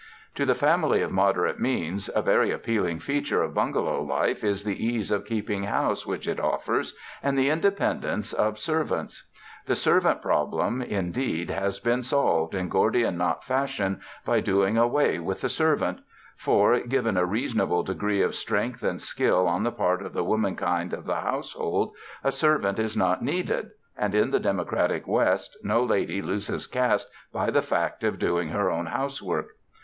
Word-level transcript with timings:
To 0.33 0.47
the 0.47 0.55
family 0.55 1.03
of 1.03 1.11
moderate 1.11 1.59
means 1.59 2.09
a 2.15 2.23
very 2.23 2.49
appeal 2.49 2.87
ing 2.87 2.97
feature 2.97 3.43
of 3.43 3.53
bungalow 3.53 4.01
life 4.01 4.43
is 4.43 4.63
the 4.63 4.83
ease 4.83 5.11
of 5.11 5.25
keeping 5.27 5.65
house 5.65 6.07
which 6.07 6.27
it 6.27 6.39
offers, 6.39 6.95
and 7.21 7.37
the 7.37 7.51
independence 7.51 8.33
of 8.33 8.57
serv 8.57 8.91
ants. 8.91 9.29
The 9.67 9.75
servant 9.75 10.23
problem, 10.23 10.81
indeed, 10.81 11.51
has 11.51 11.79
been 11.79 12.01
solved 12.01 12.55
in 12.55 12.67
Gordian 12.67 13.15
knot 13.17 13.43
fashion 13.43 14.01
by 14.25 14.39
doing 14.39 14.75
away 14.75 15.19
with 15.19 15.41
the 15.41 15.49
servant; 15.49 15.99
for, 16.35 16.79
given 16.79 17.15
a 17.15 17.23
reasonable 17.23 17.83
degree 17.83 18.23
of 18.23 18.33
strength 18.33 18.81
and 18.81 18.99
skill 18.99 19.47
on 19.47 19.61
the 19.61 19.71
part 19.71 20.01
of 20.01 20.13
the 20.13 20.23
womankind 20.23 20.93
of 20.93 21.05
the 21.05 21.17
house 21.21 21.53
hold, 21.53 21.93
a 22.23 22.31
servant 22.31 22.79
is 22.79 22.97
not 22.97 23.21
needed, 23.21 23.69
and 23.95 24.15
in 24.15 24.31
the 24.31 24.39
democratic 24.39 25.05
West 25.05 25.55
no 25.61 25.83
lady 25.83 26.23
loses 26.23 26.65
caste 26.65 27.07
by 27.31 27.51
the 27.51 27.61
fact 27.61 28.03
of 28.03 28.17
doing 28.17 28.49
her 28.49 28.71
own 28.71 28.87
housework. 28.87 29.51